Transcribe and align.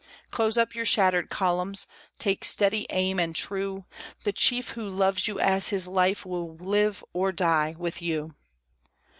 Close 0.31 0.57
up 0.57 0.73
your 0.73 0.83
shattered 0.83 1.29
columns, 1.29 1.85
take 2.17 2.43
steady 2.43 2.87
aim 2.89 3.19
and 3.19 3.35
true, 3.35 3.85
The 4.23 4.31
chief 4.33 4.69
who 4.69 4.89
loves 4.89 5.27
you 5.27 5.39
as 5.39 5.67
his 5.67 5.87
life 5.87 6.25
will 6.25 6.55
live 6.55 7.03
or 7.13 7.31
die 7.31 7.75
with 7.77 8.01
you! 8.01 8.31